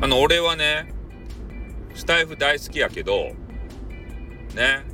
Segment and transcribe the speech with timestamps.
[0.00, 0.92] あの俺はね
[1.94, 3.32] スタイフ大好きやけど
[4.54, 4.84] ね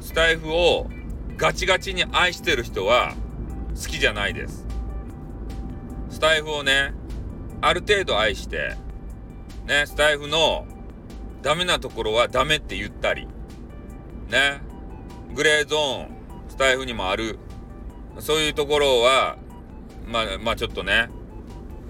[0.00, 0.88] スタイフを
[1.36, 3.14] ガチガチに愛してる人は
[3.80, 4.66] 好きじゃないです。
[6.10, 6.92] スタイフをね
[7.60, 8.74] ある程度愛して
[9.66, 10.66] ねスタイフの
[11.42, 13.28] ダメなところはダメって言ったり
[14.28, 14.60] ね
[15.36, 16.08] グレーゾーン
[16.48, 17.38] スタイフにもある
[18.18, 19.36] そういうところは
[20.08, 21.08] まあまあちょっとね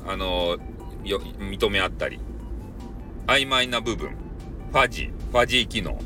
[0.06, 0.58] あの
[1.04, 2.20] よ認め合ったり。
[3.28, 4.16] 曖昧な部分。
[4.72, 5.30] ファジー。
[5.30, 6.00] ファジー機能。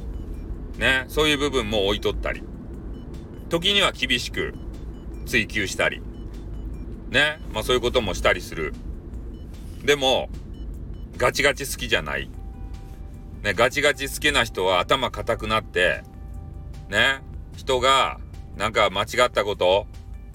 [0.77, 1.05] ね。
[1.07, 2.43] そういう部分も置いとったり。
[3.49, 4.55] 時には厳しく
[5.25, 6.03] 追求したり。
[7.11, 7.41] ね。
[7.55, 8.75] まあそういうこともしたりする。
[9.85, 10.31] でも
[11.17, 12.29] ガチガチ好きじゃない。
[13.45, 13.55] ね。
[13.55, 16.03] ガチガチ好きな人は頭固くなって
[16.89, 17.23] ね。
[17.57, 18.19] 人が
[18.57, 19.87] なんか間違ったこと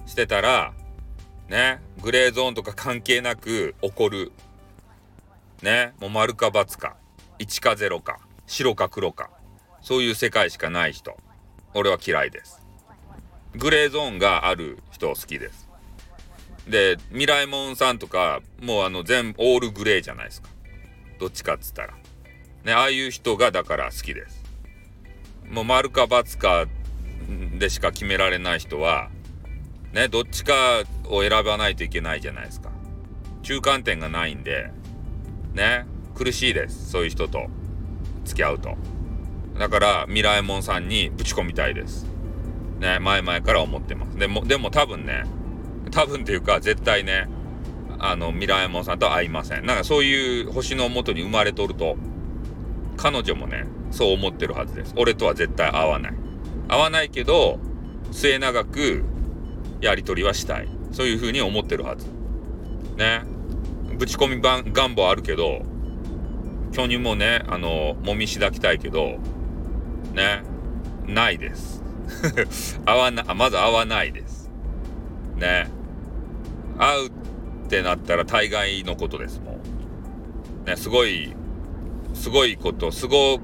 [0.05, 0.73] してたら
[1.49, 1.81] ね。
[2.01, 4.31] グレーゾーンとか関係なく怒る。
[5.61, 5.93] ね。
[5.99, 6.97] もう丸か×か。
[7.39, 8.19] 1か0か。
[8.45, 9.29] 白か黒か。
[9.81, 11.17] そういう世界しかない人。
[11.73, 12.61] 俺は嫌いです。
[13.55, 15.67] グレーゾーンがある人好きです。
[16.67, 20.49] でミライモンさんとかもうあの全オールグレーじゃないですか。
[21.19, 21.93] どっちかっつったら。
[22.63, 24.43] ねああいう人がだから好きです。
[25.49, 26.67] もう丸か×か
[27.57, 29.09] でしか決められない人は
[29.93, 32.69] ねどっちかを選ばないといけないじゃないですか。
[33.43, 34.71] 中間点がないんで
[35.57, 35.85] ね。
[36.15, 36.89] 苦しいです。
[36.89, 37.47] そういう人と。
[38.23, 38.77] 付き合うと。
[39.57, 42.05] だからミラエモンさんにぶち込みたいです。
[42.79, 42.99] ね。
[42.99, 44.17] 前々から思ってます。
[44.17, 45.23] でもでも多分ね
[45.91, 47.27] 多分っていうか絶対ね
[47.99, 49.65] あのミラエモンさんと会いません。
[49.65, 51.97] なんかそういう星のもとに生まれとると
[52.97, 54.93] 彼女もねそう思ってるはずです。
[54.97, 56.13] 俺とは絶対会わない。
[56.67, 57.59] 会わないけど
[58.11, 59.03] 末永く
[59.81, 60.67] やり取りはしたい。
[60.91, 62.07] そういうふうに思ってるはず。
[62.97, 63.23] ね。
[63.97, 65.61] ぶち込み願望あるけど
[66.71, 69.17] 巨乳もねあのもみしだきたいけど
[70.13, 70.43] ね
[71.07, 71.83] ないです。
[72.85, 74.51] 会わなまず会わないです。
[75.37, 75.67] ね。
[76.77, 77.11] 会うっ
[77.69, 79.59] てなったら大概のことですも
[80.65, 80.69] う。
[80.69, 81.33] ねすごい
[82.13, 83.39] すごいことすご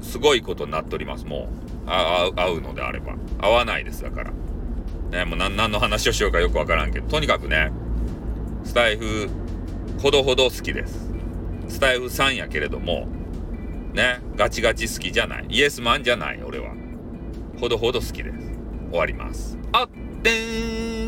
[0.00, 1.70] すごいことになっておりますもう。
[1.86, 3.14] あ会うのであれば。
[3.40, 4.30] 会わないですだから。
[5.10, 7.08] ねもう何の話をしようかよくわからんけど。
[7.08, 7.72] とにかくね
[8.62, 9.28] スタイフ
[10.00, 11.12] ほどほど好きです。
[11.68, 13.06] スタイフさんやけれども
[13.92, 15.46] ねガチガチ好きじゃない。
[15.50, 16.74] イエスマンじゃない俺は。
[17.60, 18.38] ほどほど好きです。
[18.90, 19.58] 終わります。
[19.72, 19.88] あっ
[20.22, 20.99] てん。